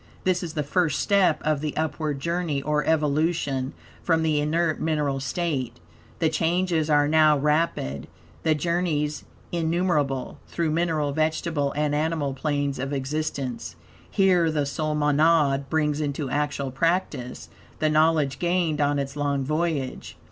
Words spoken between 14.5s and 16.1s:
Soul Monad brings